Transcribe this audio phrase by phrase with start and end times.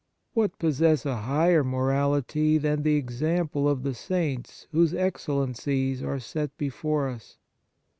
[0.33, 6.57] what possess a higher morality than the example of the Saints whose excellencies are set
[6.57, 7.37] before us